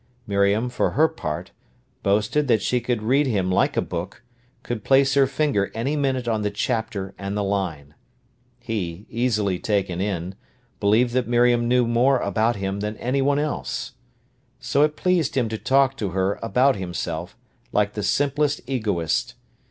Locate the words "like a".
3.51-3.83